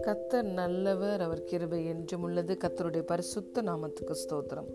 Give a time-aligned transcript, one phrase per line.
[0.00, 2.56] கத்தர் நல்லவர் அவர் கிருபை என்றும் உள்ளது.
[2.64, 4.66] கத்தருடைய பரிசுத்த நாமத்துக்கு ஸ்தோத்திரம்.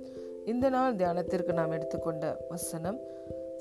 [0.46, 3.00] இந்த நாள் தியானத்திற்கு நாம் எடுத்துக்கொண்ட வசனம்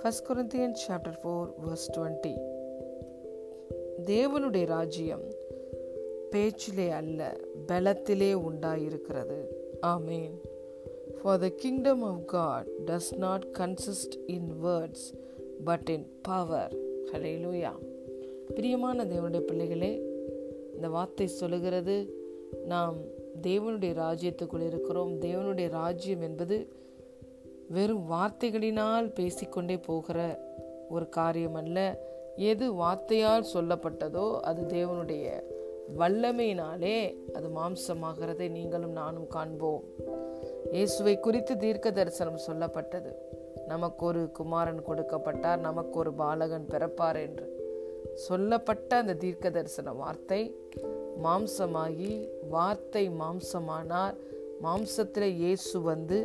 [0.03, 2.35] first Corinthian chapter four verse twenty
[4.05, 5.25] தேவனுடைய ராஜ்யம்
[6.31, 9.45] பேச்சிலே அல்ல பலத்திலே உண்டாயிருக்கிறது.
[9.83, 10.41] ஆமேன்
[11.23, 15.15] for the kingdom of God does not consist in words
[15.65, 16.73] but in power
[17.13, 17.73] ஹலே லூயா
[18.55, 20.03] பிரியமான தேவனுடைய பிள்ளைகளே
[20.75, 22.15] இந்த வார்த்தை சொல்லுகிறது
[22.65, 22.97] நாம்
[23.43, 25.21] தேவனுடைய ராஜ்யத்துக்குள் இருக்கிறோம்.
[25.21, 26.73] தேவனுடைய ராஜ்யம் என்பது
[27.69, 30.49] வெறும் வார்த்தைகளினால் பேசிக்கொண்டே போகிற
[30.89, 32.05] ஒரு காரியம் அல்ல
[32.37, 35.43] எது வார்த்தையால் சொல்லப்பட்டதோ அது தேவனுடைய
[35.99, 39.85] வல்லமையினாலே அது மாம்சமாகிறதை நீங்களும் நானும் காண்போம்.
[40.73, 43.13] இயேசுவை குறித்து தீர்க்க தரிசனம் சொல்லப்பட்டது.
[43.69, 47.47] நமக்கு ஒரு குமாரன் கொடுக்கப்பட்டார் நமக்கு ஒரு பாலகன் பிறப்பார் என்று
[48.27, 50.41] சொல்லப்பட்ட அந்த தீர்க்க தரிசன வார்த்தை.
[51.25, 52.13] மாம்சமாகி
[52.51, 54.17] வார்த்தை மாம்சமானார்.
[54.65, 56.19] மாம்சத்தில் இயேசு வந்து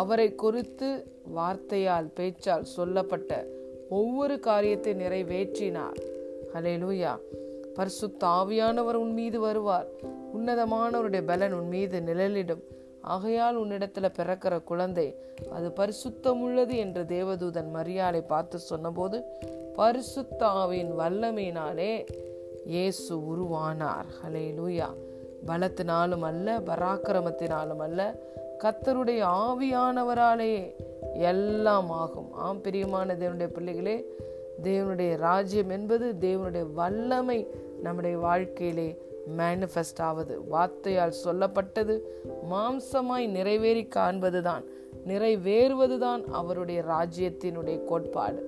[0.00, 0.88] அவரை குறித்து
[1.36, 3.32] வார்த்தையால் பேச்சால் சொல்லப்பட்ட
[3.88, 5.98] ஒவ்வொரு காரியத்தை நிறைவேற்றினார்.
[6.54, 7.12] ஹலே லூயா
[7.74, 9.88] பரிசுத்த ஆவியானவர் உன் மீது வருவார்.
[10.36, 12.62] உன்னதமானவருடைய பலன் உன் மீது நிழலிடும்.
[13.02, 15.16] ஆகையால் உன்னிடத்துல பிறக்கிற குழந்தை
[15.52, 19.24] அது பரிசுத்தமுள்ளது என்று தேவதூதன் மரியாதை பார்த்து சொன்னபோது
[19.76, 22.06] பரிசுத்தாவின் வல்லமையினாலே
[22.64, 24.08] இயேசு உருவானார்.
[24.22, 24.88] ஹலே லூயா
[25.46, 28.14] பலத்தினாலும் அல்ல பராக்கிரமத்தினாலும் அல்ல
[28.58, 30.74] கத்தருடைய ஆவியானவராலே
[31.14, 32.32] எல்லாம் ஆகும்.
[32.32, 34.06] ஆம் பிரியமான தேவனுடைய பிள்ளைகளே
[34.62, 37.46] தேவனுடைய ராஜ்யம் என்பது தேவனுடைய வல்லமை
[37.82, 39.02] நம்முடைய வாழ்க்கையிலே
[39.38, 40.40] மேனிஃபெஸ்ட் ஆவது.
[40.52, 42.00] வார்த்தையால் சொல்லப்பட்டது
[42.50, 44.64] மாம்சமாய் நிறைவேறி காண்பதுதான்
[45.06, 48.40] நிறைவேறுவதுதான் அவருடைய ராஜ்யத்தினுடைய கோட்பாடு.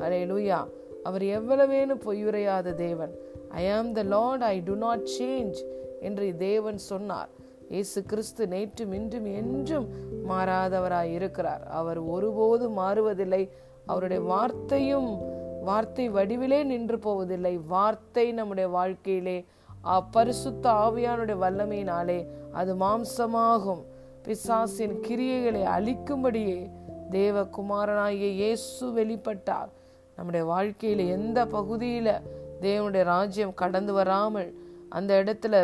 [0.00, 0.68] ஹரே லூயா
[1.02, 3.14] அவர் எவ்வளவேனு பொய்யுரையாத தேவன்.
[3.48, 5.56] I am the Lord I do not change
[6.00, 7.28] என்று தேவன் சொன்னார்.
[7.68, 9.88] இயேசு கிறிஸ்து நேற்றும் இன்றும் என்றும்
[10.28, 11.62] மாறாதவராய் இருக்கிறார்.
[11.62, 13.48] அவர் ஒருபோதும் மாறுவதில்லை.
[13.86, 17.56] அவருடைய வார்த்தையும் வார்த்தை வடிவிலே நின்று போவதில்லை.
[17.56, 19.44] வார்த்தை நம்முடைய வாழ்க்கையிலே
[19.86, 23.82] அப்பரிசுத்த ஆவியானுடைய வல்லமையினாலே அது மாம்சமாகும்.
[24.22, 26.70] பிசாசின் கிரியைகளை அழிக்கும்படியே
[27.10, 29.68] தேவகுமாரனாகிய இயேசு வெளிப்பட்டார்.
[30.16, 32.20] நம்முடைய வாழ்க்கையில எந்த பகுதியில
[32.60, 34.54] தேவனுடைய ராஜ்யம் கடந்து வராமல்
[34.88, 35.54] அந்த இடத்துல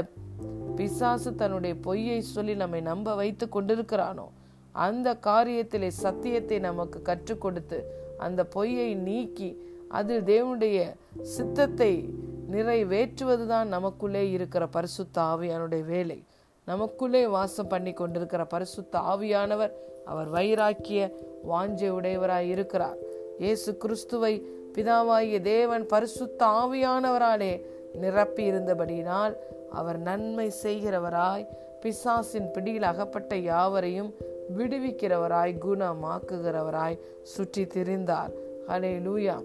[0.76, 4.26] பிசாசு தன்னுடைய பொய்யை சொல்லி நம்மை நம்ப வைத்து கொண்டிருக்கிறானோ
[4.72, 7.78] அந்த காரியத்திலே சத்தியத்தை நமக்கு கற்றுக் கொடுத்து
[8.18, 9.50] அந்த பொய்யை நீக்கி
[9.88, 10.78] அதில் தேவனுடைய
[11.22, 12.14] சித்தத்தை
[12.52, 16.24] நிறைவேற்றுவதுதான் நமக்குள்ளே இருக்கிற பரிசுத்த ஆவியானுடைய வேலை.
[16.64, 19.72] நமக்குள்ளே வாசம் பண்ணி கொண்டிருக்கிற பரிசுத்த ஆவியானவர்
[20.04, 21.02] அவர் வைராக்கிய
[21.50, 22.98] வாஞ்சை உடையவராய் இருக்கிறார்.
[23.38, 24.34] இயேசு கிறிஸ்துவை
[24.74, 27.52] பிதாவாகிய தேவன் பரிசுத்த ஆவியானவராலே
[27.94, 29.34] நிரப்பி இருந்தபடியினால்
[29.70, 31.46] அவர் நன்மை செய்கிறவராய்
[31.80, 34.14] பிசாசின் பிடியில் அகப்பட்ட யாவரையும்
[34.58, 38.32] விடுவிக்கிறவராய் குணமாக்குகிறவராய் சுற்றி திரிந்தார்.
[38.68, 39.36] ஹலே லூயா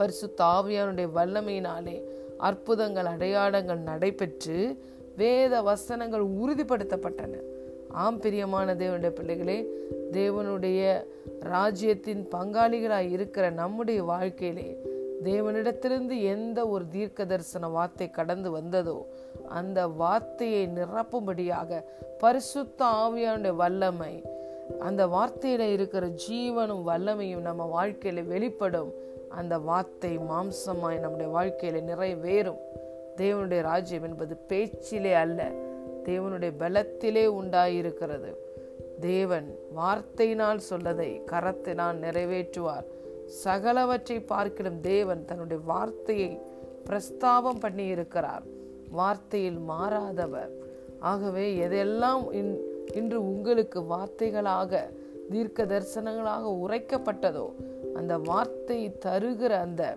[0.00, 1.96] பரிசு தாவியானுடைய வல்லமையினாலே
[2.38, 4.58] அற்புதங்கள் அடையாளங்கள் நடைபெற்று
[5.16, 7.34] வேத வசனங்கள் உறுதிப்படுத்தப்பட்டன.
[7.90, 9.56] ஆம் பிரியமான தேவனுடைய பிள்ளைகளே
[10.12, 11.04] தேவனுடைய
[11.40, 14.68] ராஜ்யத்தின் பங்காளிகளாய் இருக்கிற நம்முடைய வாழ்க்கையிலே
[15.24, 18.98] தேவனிடத்திலிருந்து எந்த ஒரு தீர்க்க தரிசன வார்த்தை கடந்து வந்ததோ
[19.48, 21.84] அந்த வார்த்தையை நிரப்பும்படியாக
[22.18, 24.14] பரிசுத்த ஆவியானுடைய வல்லமை
[24.80, 28.90] அந்த வார்த்தையில இருக்கிற ஜீவனும் வல்லமையும் நம்ம வாழ்க்கையில வெளிப்படும்.
[29.38, 32.60] அந்த வார்த்தை மாம்சமாய் நம்முடைய வாழ்க்கையில நிறைவேறும்.
[33.16, 35.40] தேவனுடைய ராஜ்யம் என்பது பேச்சிலே அல்ல
[36.04, 38.30] தேவனுடைய பலத்திலே உண்டாயிருக்கிறது.
[39.00, 42.86] தேவன் வார்த்தையினால் சொல்லதை கரத்தினால் நிறைவேற்றுவார்.
[43.44, 46.30] சகலவற்றை பார்க்கிடும் தேவன் தன்னுடைய வார்த்தையை
[46.86, 48.42] பிரஸ்தாபம் பண்ணி இருக்கிறார்
[48.96, 50.52] வார்த்தையில் மாறாதவர்.
[51.00, 52.24] ஆகவே எதெல்லாம்
[52.94, 54.72] இன்று உங்களுக்கு வார்த்தைகளாக
[55.30, 57.44] தீர்க்க தரிசனங்களாக உரைக்கப்பட்டதோ
[57.94, 59.96] அந்த வார்த்தை தருகிற அந்த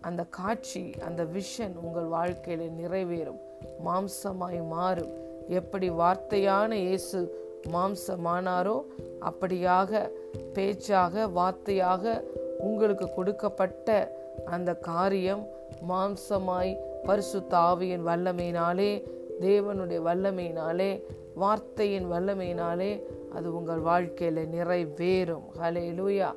[0.00, 3.38] அந்த காட்சி அந்த விஷன் உங்கள் வாழ்க்கையில நிறைவேறும்
[3.84, 5.12] மாம்சமாய் மாறும்.
[5.48, 7.42] எப்படி வார்த்தையான இயேசு
[7.72, 8.82] மாம்சமானாரோ
[9.20, 10.10] அப்படியாக
[10.54, 12.22] பேச்சாக வார்த்தையாக
[12.58, 15.46] உங்களுக்கு கொடுக்கப்பட்ட அந்த காரியம்
[15.88, 19.04] மாம்சமாய் பரிசு தாவியின் வல்லமையினாலே
[19.40, 21.04] தேவனுடைய வல்லமையினாலே
[21.42, 22.90] வார்த்தையின் வல்லமையினாலே
[23.36, 25.46] அது உங்கள் வாழ்க்கையில் நிறைவேறும்.
[25.60, 26.30] ஹலே லூயா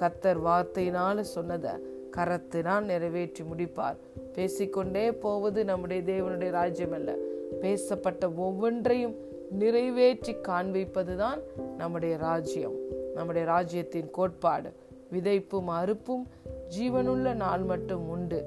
[0.00, 1.72] கத்தர் வார்த்தையினால் சொன்னதை
[2.16, 3.96] கரத்தினால் நிறைவேற்றி முடிப்பார்.
[4.36, 7.10] பேசிக்கொண்டே போவது நம்முடைய தேவனுடைய ராஜ்யம் அல்ல
[7.62, 9.14] பேசப்பட்ட ஒவ்வொன்றையும்
[9.62, 11.40] நிறைவேற்றி காண்பிப்பது தான்
[11.80, 12.76] நம்முடைய ராஜ்யம்.
[13.16, 14.70] நம்முடைய ராஜ்யத்தின் கோட்பாடு.
[15.12, 16.24] விதைப்பும் அறுப்பும்
[16.76, 18.40] ஜீவனுள்ள நாள் மட்டும் உண்டு.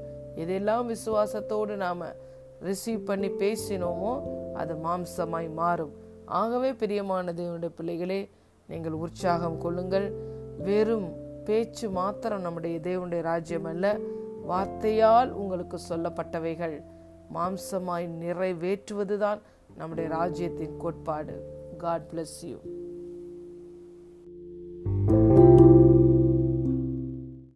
[0.44, 2.04] எதெல்லாம் விசுவாசத்தோடு நாம்
[2.68, 4.14] ரிசீவ் பண்ணி பேசினோமோ
[4.58, 5.94] அது மாம்சமாய் மாறும்.
[6.26, 8.20] ஆகவே பிரியமான தேவனுடைய பிள்ளைகளே
[8.68, 10.08] நீங்கள் உற்சாகம் கொள்ளுங்கள்.
[10.58, 11.10] வெறும்
[11.46, 13.98] பேச்சு மாத்திரம் நம்முடைய தேவனுடைய ராஜ்யம் அல்ல
[14.50, 16.76] வார்த்தையால் உங்களுக்கு சொல்லப்பட்டவைகள்.
[17.34, 19.40] மாம்சமாய் நிறைவேற்றுவதுதான்
[19.78, 21.36] நம்முடைய ராஜ்யத்தின் கோட்பாடு.
[21.78, 22.58] God bless you